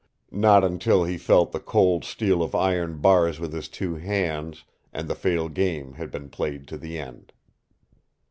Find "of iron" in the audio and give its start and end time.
2.41-3.01